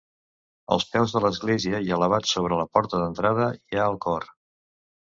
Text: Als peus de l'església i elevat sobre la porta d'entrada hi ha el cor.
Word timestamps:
Als 0.75 0.87
peus 0.95 1.13
de 1.17 1.21
l'església 1.25 1.83
i 1.89 1.93
elevat 1.99 2.33
sobre 2.33 2.59
la 2.63 2.67
porta 2.79 3.05
d'entrada 3.05 3.53
hi 3.61 3.81
ha 3.85 3.89
el 3.95 4.05
cor. 4.09 4.29